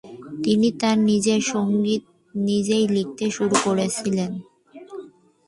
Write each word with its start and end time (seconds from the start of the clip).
তিনি 0.43 0.67
তাঁর 0.79 0.97
নিজের 1.09 1.41
সংগীত 1.53 2.03
নিজেই 2.35 2.85
লিখতে 2.95 3.25
শুরু 3.31 3.55
করেছিলেন। 3.63 4.31